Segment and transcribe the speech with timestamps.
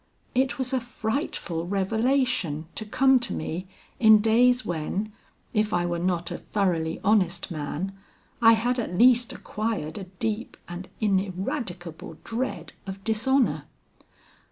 [0.33, 3.67] It was a frightful revelation to come to me
[3.99, 5.11] in days when,
[5.53, 7.95] if I were not a thoroughly honest man,
[8.41, 13.65] I had at least acquired a deep and ineradicable dread of dishonor.